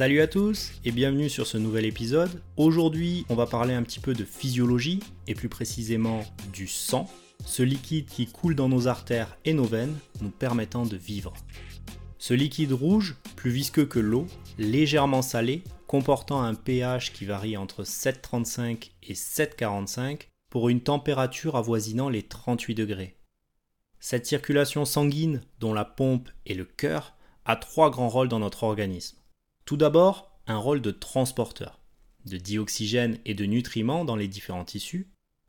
[0.00, 2.40] Salut à tous et bienvenue sur ce nouvel épisode.
[2.56, 7.06] Aujourd'hui, on va parler un petit peu de physiologie et plus précisément du sang,
[7.44, 11.34] ce liquide qui coule dans nos artères et nos veines, nous permettant de vivre.
[12.16, 14.26] Ce liquide rouge, plus visqueux que l'eau,
[14.56, 22.08] légèrement salé, comportant un pH qui varie entre 7,35 et 7,45 pour une température avoisinant
[22.08, 23.18] les 38 degrés.
[23.98, 28.62] Cette circulation sanguine, dont la pompe est le cœur, a trois grands rôles dans notre
[28.62, 29.19] organisme.
[29.70, 31.78] Tout d'abord, un rôle de transporteur,
[32.26, 35.06] de dioxygène et de nutriments dans les différents tissus,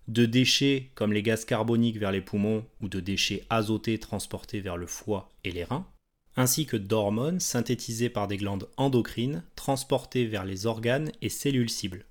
[0.07, 4.77] de déchets comme les gaz carboniques vers les poumons ou de déchets azotés transportés vers
[4.77, 5.87] le foie et les reins,
[6.35, 12.05] ainsi que d'hormones synthétisées par des glandes endocrines transportées vers les organes et cellules cibles.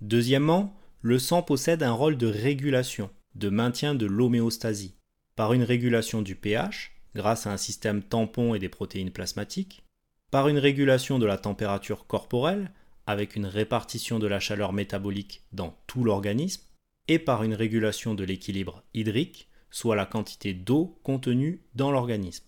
[0.00, 4.94] Deuxièmement, le sang possède un rôle de régulation, de maintien de l'homéostasie,
[5.34, 9.82] par une régulation du pH, grâce à un système tampon et des protéines plasmatiques,
[10.30, 12.72] par une régulation de la température corporelle,
[13.06, 16.62] avec une répartition de la chaleur métabolique dans tout l'organisme,
[17.08, 22.44] et par une régulation de l'équilibre hydrique, soit la quantité d'eau contenue dans l'organisme.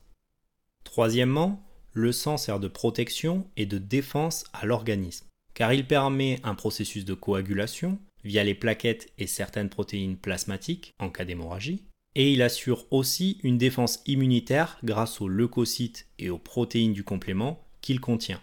[0.85, 6.55] Troisièmement, le sang sert de protection et de défense à l'organisme, car il permet un
[6.55, 11.83] processus de coagulation via les plaquettes et certaines protéines plasmatiques en cas d'hémorragie,
[12.15, 17.62] et il assure aussi une défense immunitaire grâce aux leucocytes et aux protéines du complément
[17.83, 18.41] qu'il contient.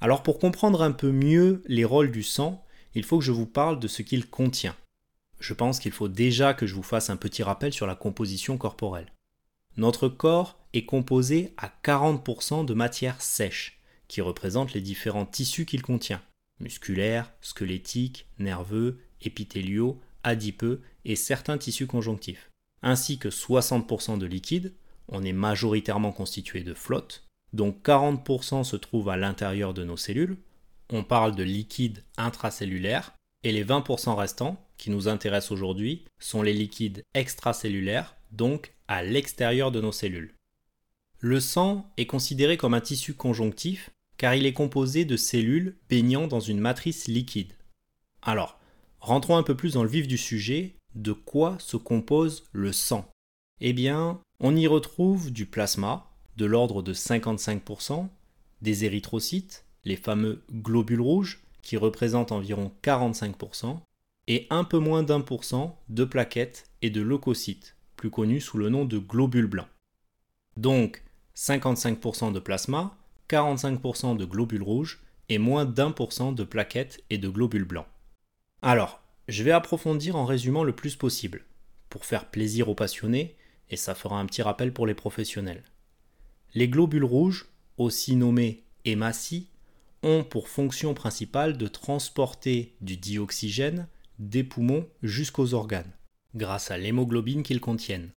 [0.00, 3.46] Alors pour comprendre un peu mieux les rôles du sang, il faut que je vous
[3.46, 4.76] parle de ce qu'il contient.
[5.38, 8.56] Je pense qu'il faut déjà que je vous fasse un petit rappel sur la composition
[8.56, 9.12] corporelle.
[9.76, 15.82] Notre corps est composé à 40% de matière sèche, qui représente les différents tissus qu'il
[15.82, 16.22] contient
[16.60, 22.50] musculaires, squelettiques, nerveux, épithéliaux, adipeux et certains tissus conjonctifs,
[22.82, 24.74] ainsi que 60% de liquide,
[25.08, 30.36] on est majoritairement constitué de flotte, dont 40% se trouvent à l'intérieur de nos cellules.
[30.92, 33.12] On parle de liquide intracellulaire
[33.44, 39.70] et les 20% restants, qui nous intéressent aujourd'hui, sont les liquides extracellulaires, donc à l'extérieur
[39.70, 40.34] de nos cellules.
[41.18, 43.90] Le sang est considéré comme un tissu conjonctif
[44.20, 47.54] car il est composé de cellules baignant dans une matrice liquide.
[48.20, 48.60] Alors,
[49.00, 53.10] rentrons un peu plus dans le vif du sujet, de quoi se compose le sang?
[53.62, 58.08] Eh bien, on y retrouve du plasma, de l'ordre de 55%,
[58.62, 63.78] des érythrocytes, les fameux globules rouges, qui représentent environ 45%,
[64.28, 65.42] et un peu moins d'un pour
[65.88, 69.68] de plaquettes et de leucocytes, plus connus sous le nom de globules blancs.
[70.56, 71.02] Donc
[71.36, 72.96] 55% de plasma,
[73.28, 77.86] 45% de globules rouges et moins d'un pour de plaquettes et de globules blancs.
[78.62, 81.44] Alors, je vais approfondir en résumant le plus possible,
[81.88, 83.36] pour faire plaisir aux passionnés,
[83.68, 85.62] et ça fera un petit rappel pour les professionnels.
[86.54, 87.46] Les globules rouges,
[87.78, 89.48] aussi nommés hématies,
[90.02, 93.86] ont pour fonction principale de transporter du dioxygène
[94.18, 95.92] des poumons jusqu'aux organes,
[96.34, 98.10] grâce à l'hémoglobine qu'ils contiennent.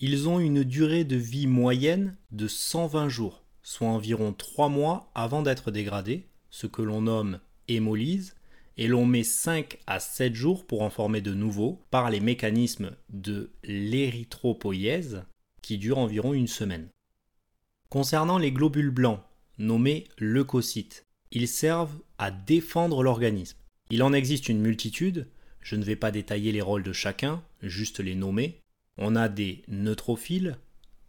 [0.00, 5.42] Ils ont une durée de vie moyenne de 120 jours, soit environ 3 mois avant
[5.42, 8.34] d'être dégradés, ce que l'on nomme hémolyse,
[8.76, 12.92] et l'on met 5 à 7 jours pour en former de nouveaux par les mécanismes
[13.10, 15.24] de l'érythropoïèse
[15.62, 16.88] qui durent environ une semaine.
[17.90, 19.20] Concernant les globules blancs,
[19.56, 23.56] nommés leucocytes, ils servent à défendre l'organisme.
[23.90, 25.26] Il en existe une multitude,
[25.62, 28.60] je ne vais pas détailler les rôles de chacun, juste les nommer.
[28.98, 30.58] On a des neutrophiles,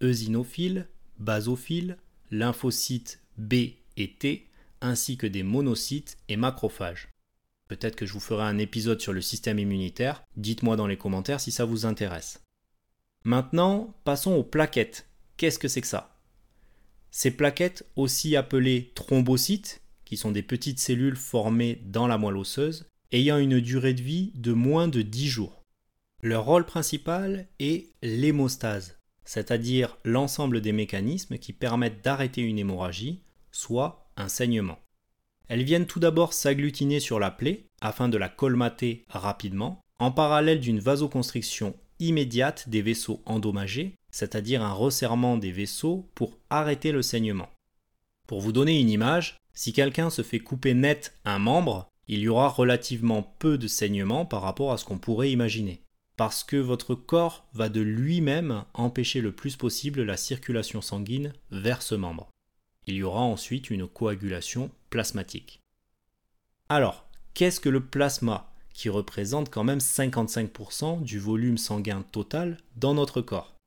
[0.01, 1.97] eosinophiles, basophiles,
[2.31, 3.53] lymphocytes B
[3.97, 4.47] et T,
[4.79, 7.09] ainsi que des monocytes et macrophages.
[7.67, 11.41] Peut-être que je vous ferai un épisode sur le système immunitaire, dites-moi dans les commentaires
[11.41, 12.41] si ça vous intéresse.
[13.25, 15.09] Maintenant, passons aux plaquettes.
[15.35, 16.19] Qu'est-ce que c'est que ça?
[17.12, 22.88] Ces plaquettes, aussi appelées thrombocytes, qui sont des petites cellules formées dans la moelle osseuse,
[23.12, 25.64] ayant une durée de vie de moins de 10 jours.
[26.22, 33.22] Leur rôle principal est l'hémostase, c'est-à-dire l'ensemble des mécanismes qui permettent d'arrêter une hémorragie,
[33.52, 34.79] soit un saignement.
[35.47, 40.59] Elles viennent tout d'abord s'agglutiner sur la plaie afin de la colmater rapidement, en parallèle
[40.59, 47.50] d'une vasoconstriction immédiate des vaisseaux endommagés c'est-à-dire un resserrement des vaisseaux pour arrêter le saignement.
[48.28, 52.28] Pour vous donner une image, si quelqu'un se fait couper net un membre, il y
[52.28, 55.82] aura relativement peu de saignement par rapport à ce qu'on pourrait imaginer,
[56.16, 61.82] parce que votre corps va de lui-même empêcher le plus possible la circulation sanguine vers
[61.82, 62.29] ce membre.
[62.88, 65.59] Il y aura ensuite une coagulation plasmatique.
[66.67, 72.94] Alors, qu'est-ce que le plasma, qui représente quand même 55% du volume sanguin total dans
[72.94, 73.59] notre corps?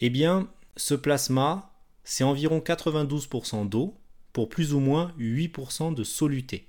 [0.00, 1.72] Eh bien, ce plasma,
[2.04, 3.96] c'est environ 92% d'eau,
[4.32, 6.68] pour plus ou moins 8% de soluté.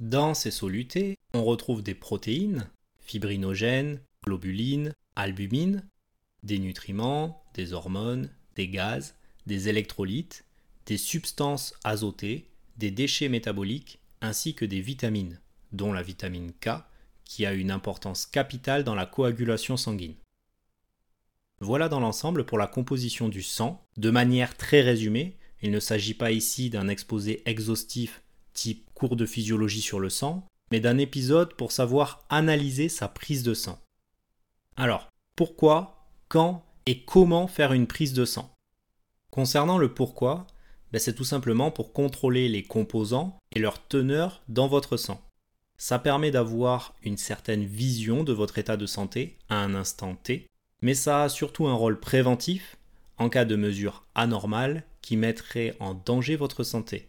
[0.00, 2.68] Dans ces solutés, on retrouve des protéines,
[2.98, 5.84] fibrinogènes, globulines, albumines,
[6.42, 9.14] des nutriments, des hormones, des gaz,
[9.46, 10.44] des électrolytes,
[10.86, 15.38] des substances azotées, des déchets métaboliques ainsi que des vitamines,
[15.72, 16.70] dont la vitamine K,
[17.24, 20.14] qui a une importance capitale dans la coagulation sanguine.
[21.64, 23.82] Voilà dans l'ensemble pour la composition du sang.
[23.96, 28.20] De manière très résumée, il ne s'agit pas ici d'un exposé exhaustif
[28.52, 33.42] type cours de physiologie sur le sang, mais d'un épisode pour savoir analyser sa prise
[33.44, 33.78] de sang.
[34.76, 38.52] Alors, pourquoi, quand et comment faire une prise de sang?
[39.30, 40.46] Concernant le pourquoi,
[40.92, 45.22] ben, c'est tout simplement pour contrôler les composants et leur teneur dans votre sang.
[45.78, 50.46] Ça permet d'avoir une certaine vision de votre état de santé à un instant T,
[50.84, 52.76] mais ça a surtout un rôle préventif
[53.16, 57.08] en cas de mesures anormales qui mettraient en danger votre santé.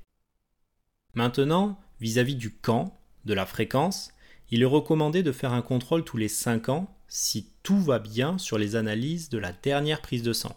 [1.14, 4.14] Maintenant, vis-à-vis du quand, de la fréquence,
[4.50, 8.38] il est recommandé de faire un contrôle tous les 5 ans si tout va bien
[8.38, 10.56] sur les analyses de la dernière prise de sang,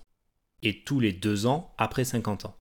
[0.63, 2.55] et tous les 2 ans après 50 ans.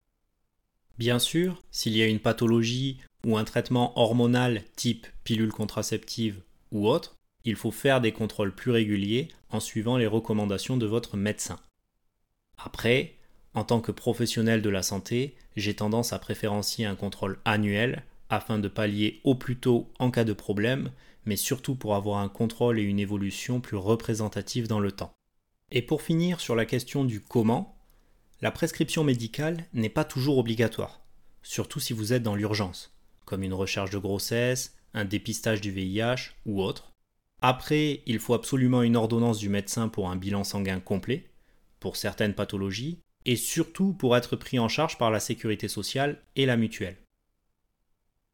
[0.98, 6.88] Bien sûr, s'il y a une pathologie ou un traitement hormonal type pilule contraceptive ou
[6.88, 7.16] autre,
[7.46, 11.60] il faut faire des contrôles plus réguliers en suivant les recommandations de votre médecin.
[12.58, 13.16] Après,
[13.54, 18.60] en tant que professionnel de la santé, j'ai tendance à préférencier un contrôle annuel afin
[18.60, 20.92] de pallier au plus tôt en cas de problème,
[21.26, 25.14] mais surtout pour avoir un contrôle et une évolution plus représentative dans le temps.
[25.72, 27.78] Et pour finir sur la question du comment,
[28.42, 31.02] la prescription médicale n'est pas toujours obligatoire,
[31.42, 32.96] surtout si vous êtes dans l'urgence,
[33.26, 36.94] comme une recherche de grossesse, un dépistage du VIH ou autre.
[37.42, 41.30] Après, il faut absolument une ordonnance du médecin pour un bilan sanguin complet,
[41.80, 46.46] pour certaines pathologies, et surtout pour être pris en charge par la sécurité sociale et
[46.46, 46.98] la mutuelle.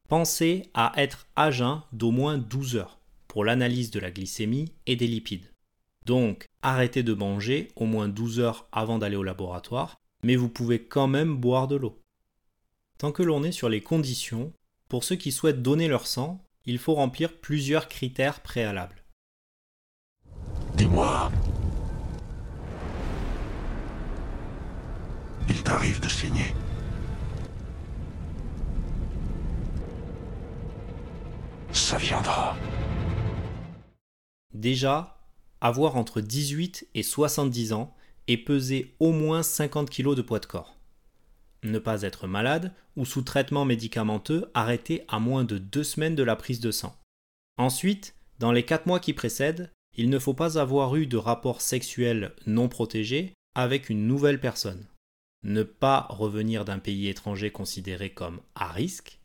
[0.07, 4.95] Pensez à être à jeun d'au moins 12 heures pour l'analyse de la glycémie et
[4.95, 5.51] des lipides.
[6.05, 10.83] Donc, arrêtez de manger au moins 12 heures avant d'aller au laboratoire, mais vous pouvez
[10.83, 11.99] quand même boire de l'eau.
[12.97, 14.53] Tant que l'on est sur les conditions,
[14.89, 19.03] pour ceux qui souhaitent donner leur sang, il faut remplir plusieurs critères préalables.
[20.75, 21.31] Dis-moi.
[25.49, 26.53] Il t'arrive de saigner.
[31.71, 32.55] Ça viendra.
[34.53, 35.17] Déjà,
[35.59, 37.95] avoir entre 18 et 70 ans
[38.27, 40.72] et peser au moins 50 kg de poids de corps.
[41.63, 46.23] Ne pas être malade ou sous traitement médicamenteux arrêté à moins de 2 semaines de
[46.23, 46.95] la prise de sang.
[47.57, 51.61] Ensuite, dans les 4 mois qui précèdent, il ne faut pas avoir eu de rapport
[51.61, 54.85] sexuel non protégé avec une nouvelle personne.
[55.43, 59.19] Ne pas revenir d'un pays étranger considéré comme à risque.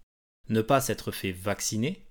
[0.48, 2.04] Ne pas s'être fait vacciner.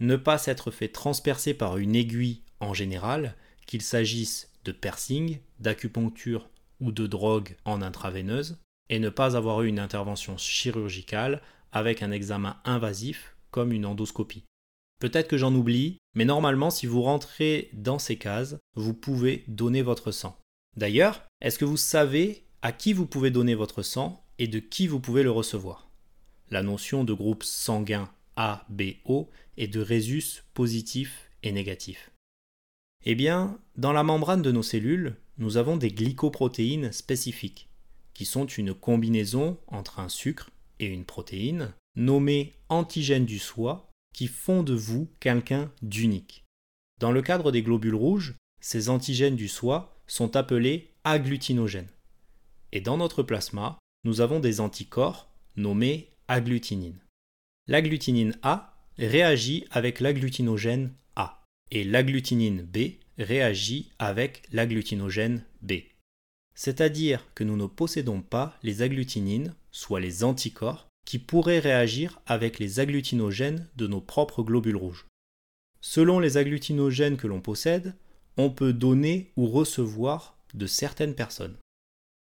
[0.00, 3.36] Ne pas s'être fait transpercer par une aiguille en général
[3.66, 6.48] qu'il s'agisse de piercing, d'acupuncture
[6.80, 8.58] ou de drogue en intraveineuse,
[8.90, 11.42] et ne pas avoir eu une intervention chirurgicale
[11.72, 14.44] avec un examen invasif comme une endoscopie.
[15.00, 19.82] Peut-être que j'en oublie, mais normalement si vous rentrez dans ces cases, vous pouvez donner
[19.82, 20.38] votre sang.
[20.76, 24.86] D'ailleurs, est-ce que vous savez à qui vous pouvez donner votre sang et de qui
[24.86, 25.90] vous pouvez le recevoir?
[26.50, 32.10] La notion de groupe sanguin A, B, O et de résus positif et négatif.
[33.04, 37.68] Eh bien, dans la membrane de nos cellules, nous avons des glycoprotéines spécifiques,
[38.14, 44.28] qui sont une combinaison entre un sucre et une protéine, nommée antigène du soi, qui
[44.28, 46.44] font de vous quelqu'un d'unique.
[47.00, 51.90] Dans le cadre des globules rouges, ces antigènes du soi sont appelés agglutinogènes.
[52.72, 57.00] Et dans notre plasma, nous avons des anticorps nommés agglutinines.
[57.66, 60.92] L'agglutinine A réagit avec l'agglutinogène
[61.70, 62.78] et l'agglutinine B
[63.18, 65.72] réagit avec l'agglutinogène B.
[66.54, 72.58] C'est-à-dire que nous ne possédons pas les agglutinines, soit les anticorps, qui pourraient réagir avec
[72.58, 75.06] les agglutinogènes de nos propres globules rouges.
[75.80, 77.94] Selon les agglutinogènes que l'on possède,
[78.36, 81.56] on peut donner ou recevoir de certaines personnes.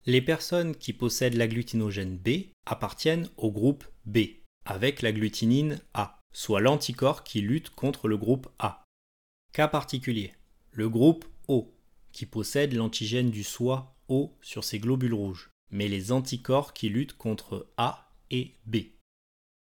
[0.05, 4.19] Les personnes qui possèdent l'agglutinogène B appartiennent au groupe B,
[4.65, 8.83] avec l'agglutinine A, soit l'anticorps qui lutte contre le groupe A.
[9.51, 10.33] Cas particulier,
[10.71, 11.73] le groupe O,
[12.11, 13.95] qui possède l'antigène du soi
[14.41, 18.77] Sur ses globules rouges, mais les anticorps qui luttent contre A et B.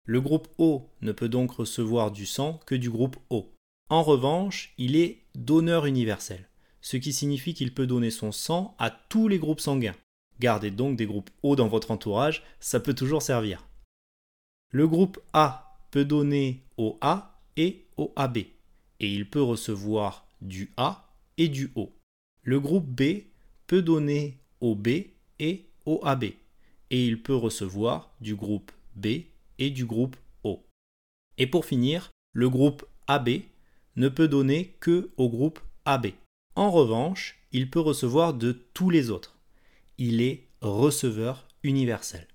[0.06, 3.54] Le groupe O ne peut donc recevoir du sang que du groupe O.
[3.90, 6.50] En revanche, il est donneur universel,
[6.82, 9.96] ce qui signifie qu'il peut donner son sang à tous les groupes sanguins.
[10.42, 13.66] Gardez donc des groupes O dans votre entourage, ça peut toujours servir.
[14.72, 18.50] Le groupe A peut donner au A et au AB, et
[19.00, 21.94] il peut recevoir du A et du O.
[22.42, 23.24] Le groupe B
[23.68, 24.88] peut donner au B
[25.40, 29.08] et au AB, et il peut recevoir du groupe B
[29.60, 30.66] et du groupe O.
[31.38, 33.30] Et pour finir, le groupe AB
[33.96, 36.08] ne peut donner que au groupe AB.
[36.56, 39.38] En revanche, il peut recevoir de tous les autres.
[39.98, 42.28] Il est receveur universel.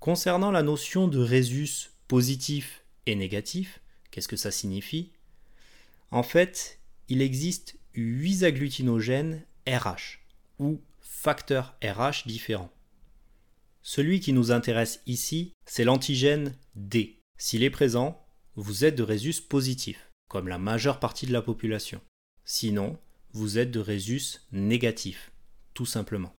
[0.00, 5.12] Concernant la notion de résus positif et négatif, qu'est-ce que ça signifie?
[6.10, 10.18] En fait, il existe 8 agglutinogènes RH
[10.58, 12.72] ou facteurs RH différents.
[13.82, 17.18] Celui qui nous intéresse ici, c'est l'antigène D.
[17.36, 22.00] S'il est présent, vous êtes de résus positif, comme la majeure partie de la population.
[22.44, 22.98] Sinon,
[23.32, 25.32] vous êtes de résus négatif,
[25.74, 26.32] tout simplement.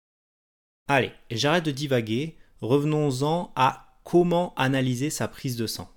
[0.88, 5.90] Allez, j'arrête de divaguer, revenons-en à comment analyser sa prise de sang.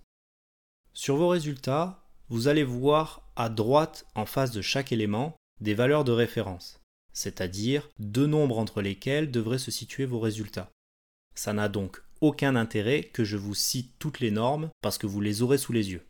[0.94, 6.04] Sur vos résultats, vous allez voir à droite en face de chaque élément des valeurs
[6.04, 6.82] de référence,
[7.16, 10.70] c'est-à-dire deux nombres entre lesquels devraient se situer vos résultats.
[11.34, 15.22] Ça n'a donc aucun intérêt que je vous cite toutes les normes parce que vous
[15.22, 16.06] les aurez sous les yeux.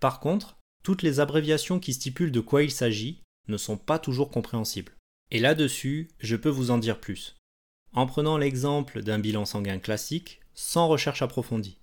[0.00, 4.30] Par contre, toutes les abréviations qui stipulent de quoi il s'agit ne sont pas toujours
[4.30, 4.96] compréhensibles.
[5.30, 7.36] Et là-dessus, je peux vous en dire plus.
[7.92, 11.78] En prenant l'exemple d'un bilan sanguin classique, sans recherche approfondie.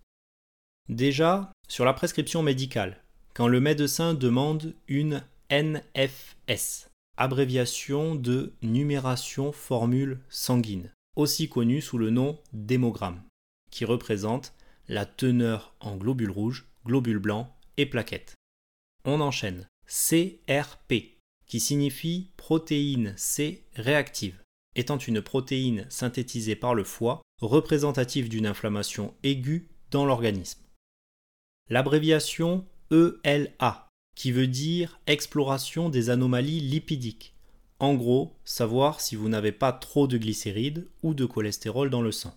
[0.89, 10.19] Déjà, sur la prescription médicale, quand le médecin demande une NFS, abréviation de numération formule
[10.29, 13.23] sanguine, aussi connue sous le nom d'hémogramme,
[13.71, 14.53] qui représente
[14.87, 17.47] la teneur en globules rouges, globules blancs
[17.77, 18.35] et plaquettes.
[19.03, 19.67] On enchaîne.
[19.87, 24.43] CRP, qui signifie protéine C réactive,
[24.75, 30.61] étant une protéine synthétisée par le foie, représentative d'une inflammation aiguë dans l'organisme.
[31.69, 33.86] L'abréviation ELA,
[34.17, 37.35] qui veut dire exploration des anomalies lipidiques.
[37.77, 42.11] En gros, savoir si vous n'avez pas trop de glycérides ou de cholestérol dans le
[42.11, 42.35] sang.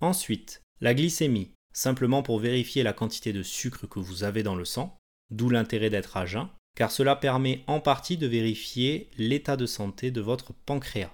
[0.00, 4.64] Ensuite, la glycémie, simplement pour vérifier la quantité de sucre que vous avez dans le
[4.64, 4.96] sang,
[5.30, 10.12] d'où l'intérêt d'être à jeun, car cela permet en partie de vérifier l'état de santé
[10.12, 11.12] de votre pancréas.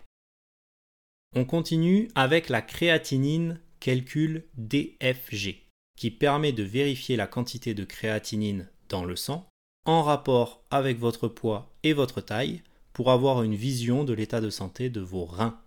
[1.35, 5.62] On continue avec la créatinine calcul DFG
[5.97, 9.49] qui permet de vérifier la quantité de créatinine dans le sang
[9.84, 12.62] en rapport avec votre poids et votre taille
[12.92, 15.60] pour avoir une vision de l'état de santé de vos reins.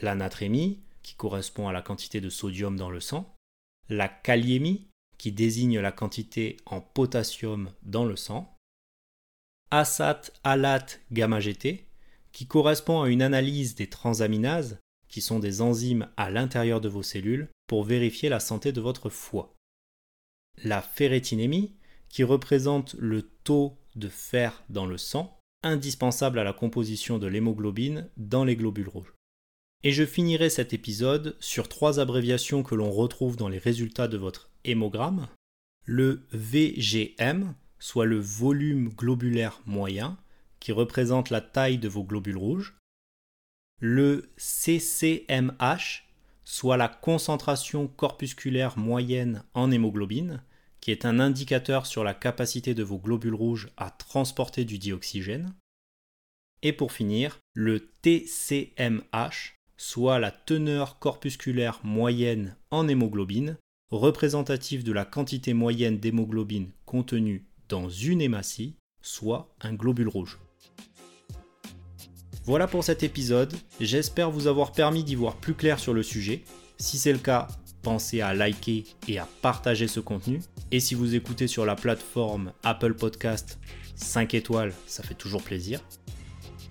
[0.00, 3.34] La natrémie, qui correspond à la quantité de sodium dans le sang,
[3.88, 4.86] la kaliémie,
[5.18, 8.54] qui désigne la quantité en potassium dans le sang,
[9.70, 11.86] ASAT, ALAT, gamma GT,
[12.32, 17.02] qui correspond à une analyse des transaminases, qui sont des enzymes à l'intérieur de vos
[17.02, 19.54] cellules, pour vérifier la santé de votre foie.
[20.62, 21.74] La ferritinémie,
[22.08, 28.08] qui représente le taux de fer dans le sang, indispensable à la composition de l'hémoglobine
[28.16, 29.14] dans les globules rouges.
[29.84, 34.16] Et je finirai cet épisode sur trois abréviations que l'on retrouve dans les résultats de
[34.16, 35.28] votre hémogramme.
[35.84, 40.18] Le VGM, soit le volume globulaire moyen,
[40.58, 42.76] qui représente la taille de vos globules rouges.
[43.80, 46.08] Le CCMH,
[46.44, 50.42] soit la concentration corpusculaire moyenne en hémoglobine,
[50.80, 55.54] qui est un indicateur sur la capacité de vos globules rouges à transporter du dioxygène.
[56.62, 63.56] Et pour finir, le TCMH, soit la teneur corpusculaire moyenne en hémoglobine,
[63.90, 70.38] représentative de la quantité moyenne d'hémoglobine contenue dans une hématie, soit un globule rouge.
[72.44, 76.44] Voilà pour cet épisode, j'espère vous avoir permis d'y voir plus clair sur le sujet.
[76.78, 77.46] Si c'est le cas,
[77.88, 80.42] pensez à liker et à partager ce contenu.
[80.72, 83.58] Et si vous écoutez sur la plateforme Apple Podcast,
[83.96, 85.80] 5 étoiles, ça fait toujours plaisir.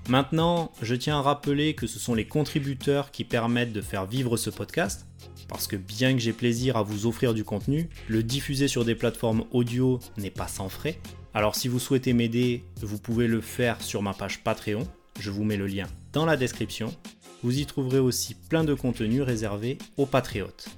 [0.09, 4.37] Maintenant, je tiens à rappeler que ce sont les contributeurs qui permettent de faire vivre
[4.37, 5.07] ce podcast,
[5.47, 8.93] parce que bien que j'ai plaisir à vous offrir du contenu, le diffuser sur des
[8.93, 10.99] plateformes audio n'est pas sans frais.
[11.33, 14.87] Alors si vous souhaitez m'aider, vous pouvez le faire sur ma page Patreon
[15.19, 16.93] je vous mets le lien dans la description.
[17.41, 20.69] Vous y trouverez aussi plein de contenus réservés aux patriotes.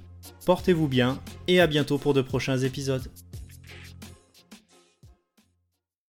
[0.46, 1.18] Portez-vous bien
[1.48, 3.10] et à bientôt pour de prochains épisodes.